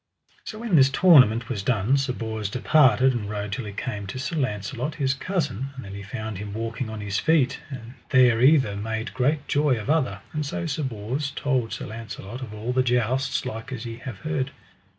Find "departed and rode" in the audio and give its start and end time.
2.49-3.51